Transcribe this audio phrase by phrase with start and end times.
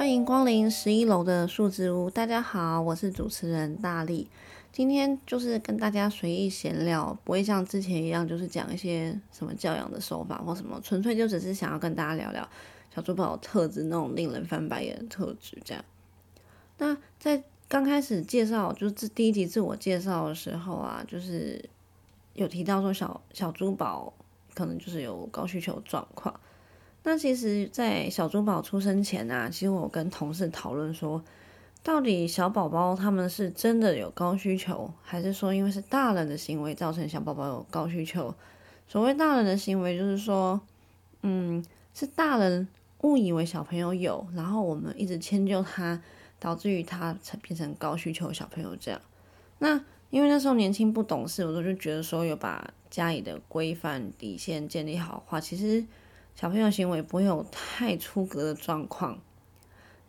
[0.00, 2.08] 欢迎光临十一楼的数字屋。
[2.08, 4.30] 大家好，我是主持人大力。
[4.72, 12.48] 今天就是跟大家随意闲聊，不会像之前一样，就是讲一些什么教养的手法或什么，纯粹就只是想要跟大家聊聊
[12.94, 15.58] 小珠宝特质那种令人翻白眼的特质。
[15.66, 15.84] 这样，
[16.78, 21.62] 那在刚开始介绍就是第一集自我介绍的时候啊，就是
[22.32, 24.10] 有提到说小小珠宝
[24.54, 26.40] 可能就是有高需求状况。
[27.02, 31.22] 那其实，在小珠宝出生前啊，其实我跟同事讨论说，
[31.82, 38.34] 到底小宝宝他们是真的有高需求，还是说因为是大人的行为造成小宝宝有高需求？
[38.86, 40.60] 所谓大人的行为，就是说，
[41.22, 42.68] 嗯，是大人
[43.00, 46.02] 误以为小朋友有，然后我们一直迁就他，
[46.38, 49.00] 导致于他成变成高需求小朋友这样。
[49.58, 55.82] 那因为那时候年轻不懂事，我都就觉得说有把家里的规范底线建立好话，其实。
[56.40, 59.20] 小朋友行为不会有太出格的状况，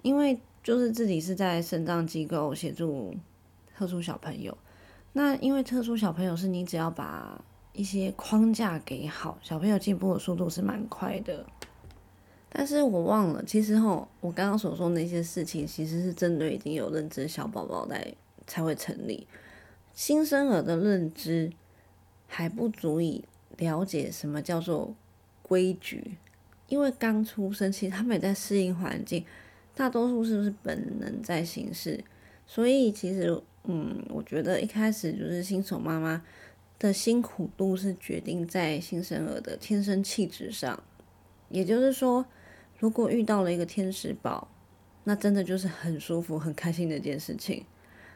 [0.02, 3.14] 因为就是自己是在肾脏机构协助
[3.76, 4.58] 特殊小朋友。
[5.12, 11.46] 那因为特殊小朋友是你只要把一些框架给好，小朋友进步的速度是蛮快的。
[12.48, 18.16] 但是我忘了，其实吼，我刚刚所说那些事情，其实是针对已经有认知小宝宝来
[18.48, 19.28] 才会成立。
[19.94, 21.52] 新生儿的认知
[22.30, 23.26] 还不足以
[23.58, 24.96] 了解什么叫做。
[25.44, 26.16] 规矩，
[26.72, 29.26] 因为刚出生，其实他们也在适应环境，
[29.76, 32.02] 大多数是不是本能在行事？
[32.48, 36.24] 所以其实，嗯，我觉得一开始就是新手妈妈
[36.80, 40.82] 的辛苦度是决定在新生儿的天生气质上。
[41.50, 42.26] 也就是说，
[42.80, 44.48] 如果遇到了一个天使宝，
[45.04, 47.66] 那真的就是很舒服、很开心的一件事情。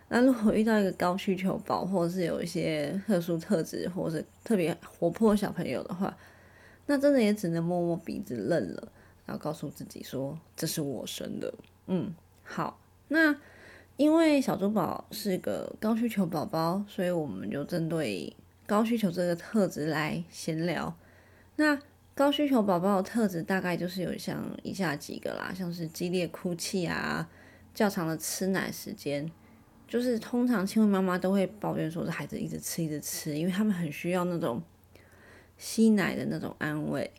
[0.07, 6.15] 那如果遇到一个高需求宝，或者是有一些特殊特质，或者是特别活泼小朋友的话，
[6.87, 8.91] 那真的也只能摸摸鼻子认了，
[9.25, 11.51] 然后告诉自己说这是我生的。
[11.87, 13.35] 嗯，好，那
[13.97, 18.31] 因为小珠宝是个高需求宝宝，所以我们就针对
[18.67, 20.95] 高需求这个特质来闲聊。
[21.55, 21.79] 那
[22.13, 27.27] 高需求宝宝的特质大概就是有像以下几个啦，像是激烈哭泣啊，
[27.73, 29.31] 较长的吃奶时间，
[29.87, 34.61] 就是通常亲喂妈妈都会抱怨说这孩子一直吃一直吃，因为他们很需要那种。
[35.57, 37.11] 吸奶的那种安慰，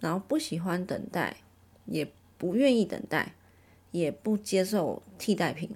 [0.00, 1.36] 然后不喜欢等待，
[1.86, 3.34] 也不愿意等待，
[3.90, 5.70] 也不接受替代品，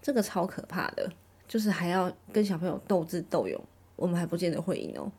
[0.00, 1.12] 这个超可怕的，
[1.46, 3.62] 就是还要跟小朋友斗智斗勇，
[3.96, 5.12] 我们还不见得会赢哦。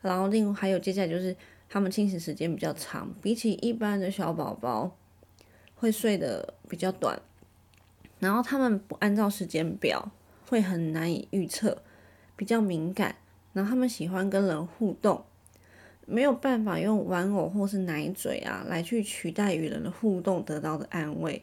[0.00, 1.36] 然后另还有接下来就是
[1.68, 4.96] 他们清醒时间比较长，比起一般的小宝宝
[5.76, 7.22] 会睡得比较短，
[8.18, 10.10] 然后他们不按照时间表，
[10.48, 11.82] 会很难以预测，
[12.34, 13.14] 比较敏感，
[13.52, 15.24] 然后他们喜欢跟人互动。
[16.06, 21.42] 没有办法用玩偶或是奶嘴啊来去取代与人的互动得到的安慰。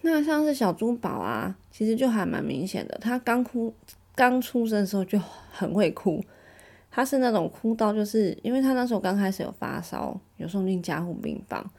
[0.00, 2.98] 那像是小珠宝啊，其实就还蛮明显的。
[3.00, 3.72] 他刚哭
[4.14, 5.18] 刚出生的时候就
[5.52, 6.22] 很会哭，
[6.90, 11.70] 他是那种哭到就是因为他那时候刚开始有发烧，有送进加护病房。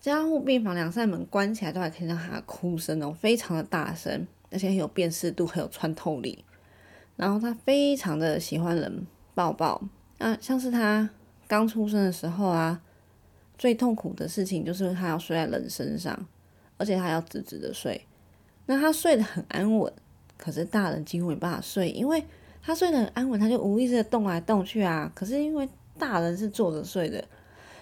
[0.00, 6.44] 加护病房两扇门关起来都还可以让他哭声哦，非常的大声，而且很有辨识度，很有穿透力。
[7.16, 9.82] 然后他非常的喜欢人抱抱。
[10.24, 11.06] 啊，像是他
[11.46, 12.80] 刚出生的时候啊，
[13.58, 16.18] 最痛苦的事情就是他要睡在人身上，
[16.78, 18.06] 而且他要直直的睡。
[18.64, 19.92] 那他睡得很安稳，
[20.38, 22.24] 可是大人几乎没办法睡，因为
[22.62, 25.12] 他睡得很安稳，他就无意识的动来动去啊。
[25.14, 25.68] 可是因为
[25.98, 27.22] 大人是坐着睡的，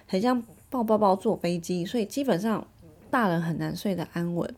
[0.08, 2.66] 很像抱抱抱坐飞机，所以基本上
[3.08, 4.52] 大人很难睡得安稳。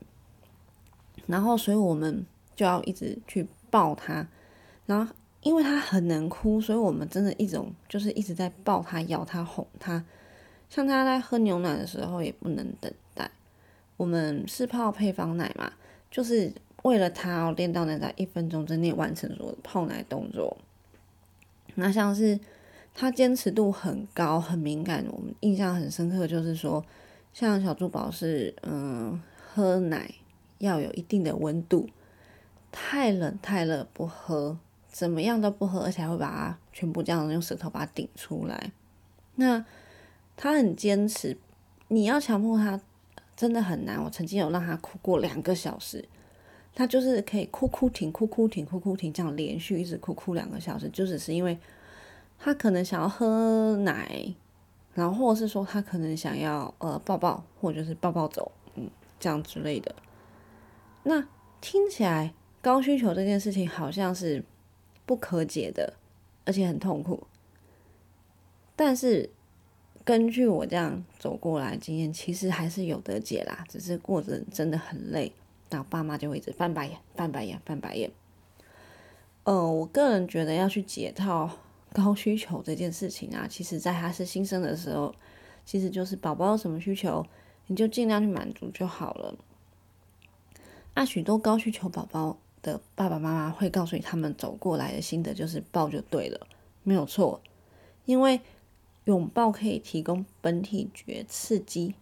[1.26, 2.24] 然后，所以我们
[2.56, 4.26] 就要一直去抱他，
[4.86, 5.12] 然后。
[5.44, 10.02] 因为他很能哭，所以我们真的一种就是一直在抱他、咬他、哄他。
[10.70, 13.30] 像他在喝牛奶的时候也不能等待。
[13.98, 15.70] 我们是泡配方奶嘛，
[16.10, 16.50] 就是
[16.82, 20.56] 为了他要练到能在一分钟之内完成所有的泡奶动作。
[21.74, 22.40] 那像是
[22.94, 26.82] 他坚持度很高、很敏感，我们印象很深刻，就是说，
[27.34, 30.10] 像小珠宝是嗯，喝奶
[30.58, 31.90] 要有一定的温度，
[32.72, 34.58] 太冷太热不喝。
[34.94, 38.70] 怎么样都不喝，而且还会把它全部这样用舌头把它顶出来。
[39.34, 39.64] 那
[40.36, 41.36] 他很坚持，
[41.88, 42.80] 你要强迫他
[43.34, 44.00] 真的很难。
[44.00, 46.08] 我曾经有让他哭过两个小时，
[46.72, 51.58] 他就是可以哭哭停、哭哭停、哭哭停，这样连续一直哭哭两个小时，就只是因为
[52.38, 54.32] 他可能想要喝奶，
[54.94, 58.88] 然后或者是说他可能想要呃抱抱，或者是抱抱走，嗯，
[59.18, 59.92] 这样之类的。
[61.02, 61.26] 那
[61.60, 62.32] 听起来
[62.62, 64.44] 高需求这件事情好像是。
[65.06, 65.94] 不可解的，
[66.44, 67.26] 而且很痛苦。
[68.76, 69.30] 但是
[70.04, 75.32] 根据我这样走过来经验，其实还是有得解啦，只是过程真的很累，
[75.70, 78.10] 然后爸妈就会一直翻白眼、翻白眼、翻白眼。
[79.44, 81.50] 呃，我个人觉得要去解套
[81.92, 85.14] 高需求这件事情啊，其实在他是新生的时候，
[85.64, 87.24] 其实就是宝宝什么需求，
[87.66, 89.36] 你就尽量去满足就好了。
[90.94, 96.40] 那许多高需求宝宝的爸爸妈妈会告诉你，他们走过来的心得就是抱就对了，
[96.82, 97.40] 没有错，
[98.06, 98.40] 因为。
[99.04, 101.94] 拥抱可以提供本体觉刺激，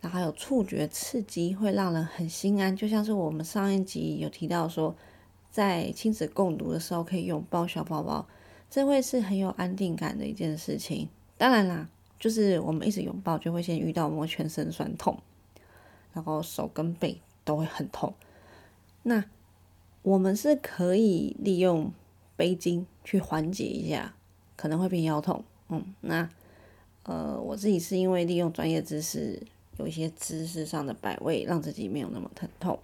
[0.00, 2.74] 然后还有触觉刺激，会让人很心安。
[2.74, 4.92] 就像是我们上一集有提到说，
[5.52, 8.26] 在亲子共读的时候可以拥抱小宝宝，
[8.68, 11.08] 这会是很有安定感的一件事情。
[11.36, 11.88] 当然啦，
[12.18, 15.16] 就是我们一直拥抱，就会先遇到我们全身酸痛，
[16.12, 18.12] 然后手跟背都会很痛。
[19.04, 19.24] 那
[20.08, 21.92] 我们是可以利用
[22.34, 24.14] 背巾去缓解一下，
[24.56, 25.44] 可能会变腰痛。
[25.68, 26.28] 嗯，那。
[27.04, 29.42] 呃，我自己是因为利用专业知识，
[29.78, 32.78] 有一些知识上的摆位，让自己没有那么疼痛。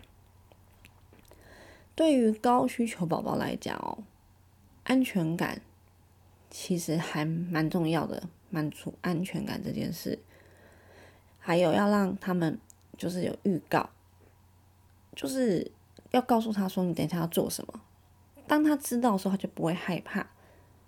[1.94, 3.98] 对于高需求宝宝来讲哦，
[4.84, 5.60] 安全感
[6.50, 10.18] 其实还蛮重要的，满足安全感这件事，
[11.38, 12.58] 还有要让他们
[12.96, 13.90] 就是有预告，
[15.14, 15.70] 就是
[16.14, 17.80] 要告诉他说你等一下要做什么，
[18.46, 20.24] 当他知道的时候，他就不会害怕。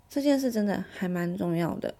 [0.07, 1.93] 这件事真的还蛮重要的。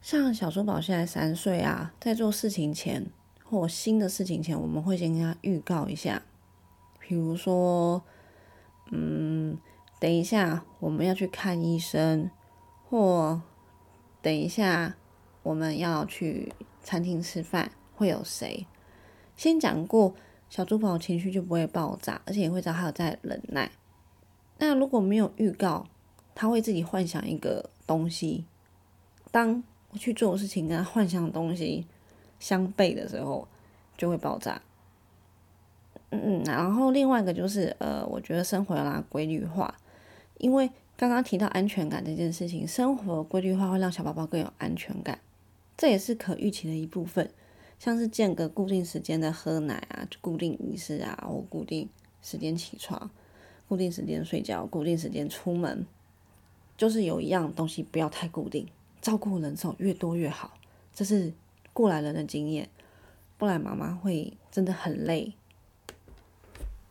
[0.00, 3.06] 像小珠宝现在三岁啊，在做事情前
[3.44, 6.22] 或新的事情前，我们会先跟他预告一下，
[6.98, 8.02] 比如说，
[8.90, 9.58] 嗯，
[10.00, 12.30] 等一下我们要去看医生，
[12.88, 13.42] 或
[14.22, 14.96] 等一下
[15.42, 18.66] 我们要去餐厅吃饭，会有谁？
[19.36, 20.14] 先讲过，
[20.52, 23.72] 小猪宝情绪就不会爆炸，而且也会知道他有在忍耐。
[24.58, 25.86] 那如果没有预告，
[26.34, 28.44] 他会自己幻想一个东西，
[29.30, 29.98] 当我。
[29.98, 31.86] 去做事情跟他幻想的东西
[32.40, 33.46] 相悖的时候，
[33.94, 34.62] 就会爆炸。
[36.08, 39.74] 嗯嗯，然后另外一个就是呃，我觉得生活要拉规律化，
[40.38, 45.18] 因为刚刚提到安全感这件事情，生活规律化会让小宝宝更有安全感，
[45.76, 47.30] 这也是可预期的一部分。
[47.82, 51.88] 像是间隔固定时间的喝奶啊，固定仪式啊，或固定
[52.22, 53.10] 时间起床，
[53.66, 55.84] 固定时间睡觉，固定时间出门，
[56.76, 58.68] 就是有一样东西不要太固定。
[59.00, 60.52] 照顾人手越多越好，
[60.94, 61.32] 这是
[61.72, 62.68] 过来人的经验，
[63.36, 65.32] 不然妈妈会真的很累。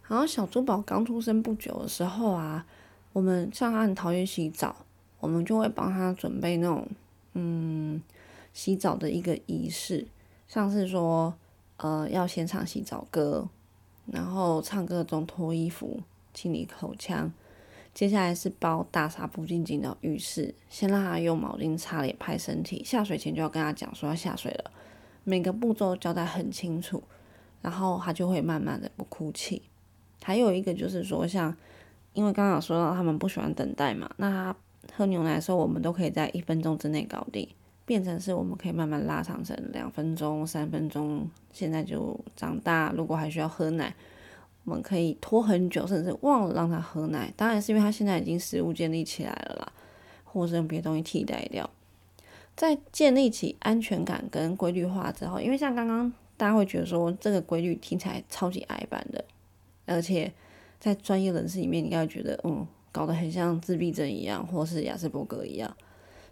[0.10, 2.66] 然后小珠宝刚出生不久的时候啊，
[3.14, 4.76] 我们像他很讨厌洗澡，
[5.22, 6.86] 我们就会帮他准备那种
[7.32, 8.04] 嗯
[8.52, 10.06] 洗澡的一个仪式，
[10.52, 11.34] 像是说
[11.78, 13.48] 呃要先唱洗澡歌，
[14.08, 16.02] 然后唱歌中脱衣服、
[16.34, 17.32] 清理口腔。
[17.94, 24.72] 接下来是包大纱布进进到浴室，先让他用毛巾擦脸、拍身体，下水前就要跟他讲说要下水了，
[25.24, 27.02] 每个步骤交代很清楚，
[27.62, 29.62] 然后他就会慢慢的不哭泣。
[30.22, 31.56] 还有一个就是说，像
[32.12, 34.56] 因为刚刚说到他们不喜欢等待嘛，那他
[34.98, 37.48] 喝牛奶的时候，我们都可以在一分钟之内搞定，
[37.92, 41.30] 变成是我们可以慢慢拉长成两分钟、三分钟。
[41.52, 43.94] 现在就长大，如果还需要喝奶。
[44.64, 47.34] 我们可以拖很久，甚至忘了让他喝奶。
[47.36, 49.74] 当然是因为他现在已经食物建立起来了啦，
[50.24, 51.70] 或是用别的东西替代掉。
[52.56, 59.22] 在建立起安全感跟规律化之后，因为像刚刚大家会觉得说这个规律听起来超级矮板的，
[59.86, 60.32] 而且
[60.80, 65.76] 在专业人士里面，你应该觉得嗯，搞得很像自闭症一样，或是亚斯伯格一样。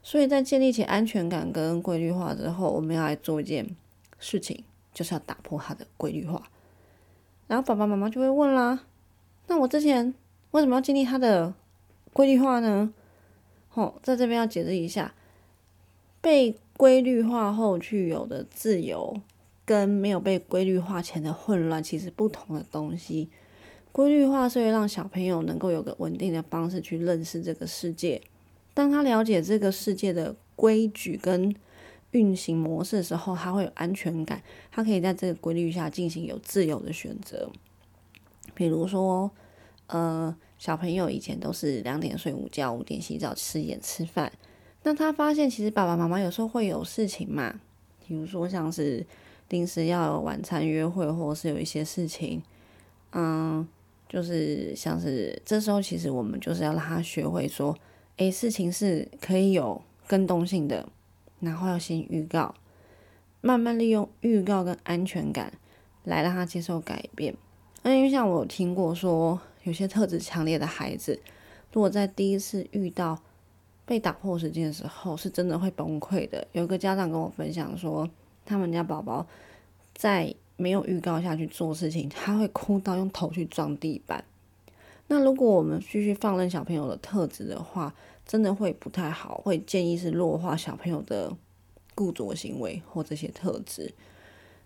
[0.01, 3.75] 所以在建立起安全感跟规律化之后，我们要来做一件
[4.19, 4.63] 事情，
[4.93, 6.41] 就是要打破它的规律化。
[7.47, 8.85] 然后爸爸妈妈就会问啦
[9.47, 10.13] ：“那我之前
[10.51, 11.53] 为什么要建立他的
[12.13, 12.93] 规律化呢？”
[13.73, 15.13] 哦，在这边要解释一下，
[16.21, 19.21] 被规律化后具有的自由，
[19.65, 23.29] 跟没有被规律化前的混乱，其实不同的东西。
[23.91, 28.21] 规律化是会让小朋友能够有个稳定的方式去认识这个世界，
[28.79, 31.53] 当他了解这个世界的规矩跟。
[32.11, 37.47] 运行模式的时候，他会有安全感，他可以在这个规律下进行有自由的选择。
[38.55, 39.29] 比如说，
[39.85, 44.31] 呃，小朋友以前都是两点睡午觉，五点洗澡，吃点吃饭。
[44.81, 47.61] 那他发现其实爸爸妈妈有时候会有事情嘛，
[48.07, 49.05] 比如说像是
[49.49, 52.41] 临时要晚餐约会，或是有一些事情，
[53.11, 53.67] 嗯，
[54.07, 57.77] 就是像是这时候其实我们就是要让他学会说，
[58.19, 60.87] 诶，事情是可以有跟动性的。
[61.39, 62.53] 然后要先预告，
[63.39, 65.53] 慢慢利用预告跟安全感
[66.03, 67.33] 来让他接受改变。
[67.81, 71.17] 那因为像我听过说，有些特质强烈的孩子，
[71.71, 73.17] 如果在第一次遇到
[73.85, 76.45] 被打破时间的时候，是真的会崩溃的。
[76.51, 78.09] 有个家长跟我分享说，
[78.45, 79.25] 他们家宝宝
[79.95, 84.21] 在没有预告下去做事情，他会哭到用头去撞地板。
[85.09, 87.93] 那如果我们继续放任小朋友的特质的话，
[88.25, 91.35] 真的会不太好，会建议是弱化小朋友的
[91.95, 93.93] 固着行为或这些特质。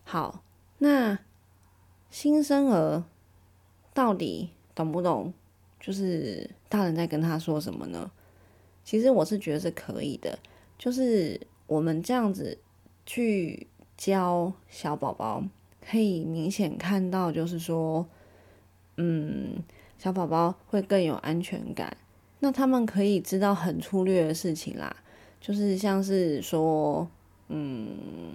[0.04, 0.44] 好，
[0.80, 1.18] 那
[2.10, 3.04] 新生儿
[3.94, 5.34] 到底懂不懂？
[5.80, 8.12] 就是大人在跟他说什么呢？
[8.84, 10.38] 其实我是觉得是可以的，
[10.78, 12.58] 就是我们这样子
[13.06, 15.42] 去教小宝宝，
[15.82, 18.06] 可以明显看到，就是说，
[18.98, 19.64] 嗯，
[20.04, 21.96] 小宝宝会更有安全感。
[22.40, 24.94] 那他们可以知道很粗略的事情啦，
[25.40, 27.08] 就是像是说，
[27.48, 28.34] 嗯，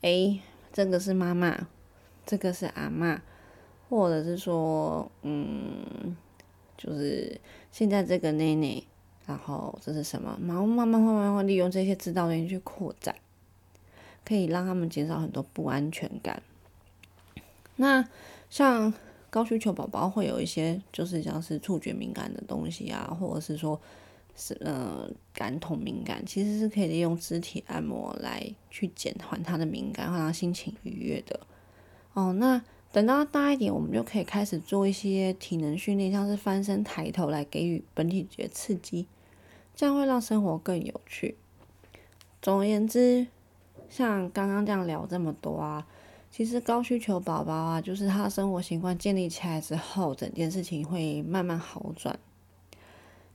[0.00, 0.40] 诶，
[0.72, 1.68] 这个是妈妈，
[2.24, 3.20] 这个是阿妈，
[3.90, 6.16] 或者是说，嗯，
[6.78, 7.38] 就是
[7.70, 8.82] 现在这个内内，
[9.26, 10.38] 然后这是什么？
[10.48, 13.14] 然后慢慢慢慢会利用这些指导员去扩展，
[14.24, 16.42] 可以让他们减少很多不安全感。
[17.76, 18.08] 那
[18.48, 18.94] 像。
[19.32, 23.80] 高需求宝宝会有一些，就是像是触觉敏感的东西啊，或者是说，
[24.36, 31.40] 是呃感统敏感，其实是可以利用肢体按摩来去减缓他的敏感，让他心情愉悦的。
[32.12, 32.62] 哦，那
[32.92, 39.06] 等到大一点，我们就可以开始做一些体能训练，像是翻身、抬头来给予本体觉刺激，
[39.74, 41.36] 这样会让生活更有趣。
[42.42, 43.26] 总而言之，
[43.88, 45.86] 像刚刚这样聊这么多啊。
[46.34, 52.18] 其实高需求宝宝啊，就是他生活习惯建立起来之后，整件事情会慢慢好转。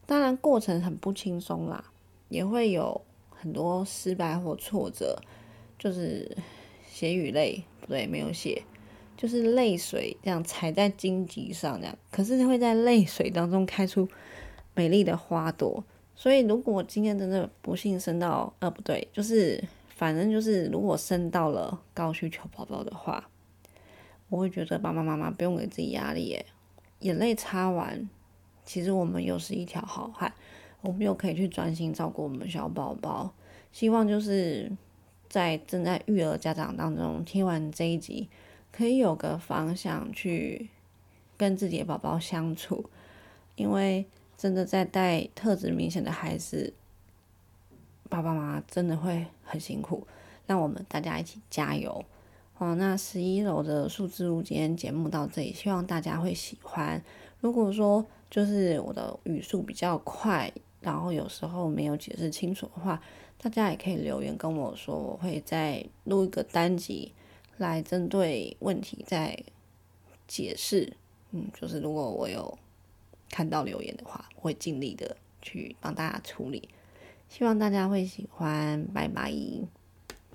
[0.07, 1.91] 当然过程很不轻松啦，
[2.27, 2.99] 也会有
[3.29, 5.21] 很多失败或挫折，
[5.77, 6.35] 就是
[6.89, 8.63] 血与泪，不对，没有血，
[9.15, 11.95] 就是泪水这样踩在荆棘上这样。
[12.09, 14.09] 可是会在泪水当中开出
[14.73, 15.83] 美丽的花朵。
[16.15, 19.63] 所以如果今天真的不幸生到，呃，不对，就是。
[19.97, 23.27] 反正就是，如果生到了高需求宝宝的话，
[24.29, 26.45] 我会觉得爸爸妈妈不用给自己压力耶。
[26.99, 28.07] 眼泪擦完，
[28.63, 30.31] 其实我们又是一条好汉，
[30.81, 33.33] 我们又可以去专心照顾我们小宝宝。
[33.71, 34.71] 希望就是
[35.27, 38.29] 在正在育儿家长当中听完这一集，
[38.71, 40.69] 可以有个方向去
[41.35, 42.87] 跟自己的宝宝相处，
[43.55, 44.05] 因为
[44.37, 46.75] 真的在带特质明显的孩子。
[48.09, 50.07] 爸爸妈妈真的会很辛苦，
[50.45, 52.03] 让我们大家一起加油
[52.57, 52.75] 哦！
[52.75, 57.03] 那十一楼的数字屋今天节目到这里，希望大家会喜欢。
[57.39, 63.01] 如果说就是我的语速比较快，然后有时候没有解释清楚的话，
[63.37, 67.11] 大家也可以留言跟我说，我会再录一个单集
[67.57, 69.37] 来针对问题再
[70.27, 70.93] 解释。
[71.31, 72.57] 嗯，就是如果我有
[73.29, 76.69] 看到留言的话，我会尽力的去帮大家处理。
[77.27, 79.31] 希望大家会喜欢，拜拜。